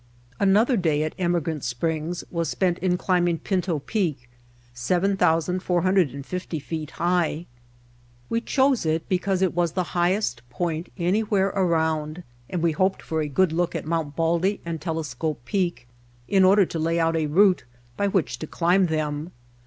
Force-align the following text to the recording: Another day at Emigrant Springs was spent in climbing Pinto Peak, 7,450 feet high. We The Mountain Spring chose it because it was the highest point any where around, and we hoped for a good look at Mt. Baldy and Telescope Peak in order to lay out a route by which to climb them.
Another 0.39 0.77
day 0.77 1.03
at 1.03 1.13
Emigrant 1.19 1.63
Springs 1.63 2.23
was 2.31 2.49
spent 2.49 2.79
in 2.79 2.97
climbing 2.97 3.37
Pinto 3.37 3.77
Peak, 3.77 4.27
7,450 4.73 6.59
feet 6.59 6.89
high. 6.89 7.45
We 8.27 8.39
The 8.39 8.41
Mountain 8.41 8.45
Spring 8.45 8.45
chose 8.45 8.85
it 8.87 9.07
because 9.07 9.43
it 9.43 9.53
was 9.53 9.73
the 9.73 9.83
highest 9.93 10.41
point 10.49 10.91
any 10.97 11.19
where 11.21 11.49
around, 11.49 12.23
and 12.49 12.63
we 12.63 12.71
hoped 12.71 13.03
for 13.03 13.21
a 13.21 13.27
good 13.27 13.51
look 13.53 13.75
at 13.75 13.85
Mt. 13.85 14.15
Baldy 14.15 14.59
and 14.65 14.81
Telescope 14.81 15.45
Peak 15.45 15.87
in 16.27 16.43
order 16.43 16.65
to 16.65 16.79
lay 16.79 16.99
out 16.99 17.15
a 17.15 17.27
route 17.27 17.65
by 17.95 18.07
which 18.07 18.39
to 18.39 18.47
climb 18.47 18.87
them. 18.87 19.31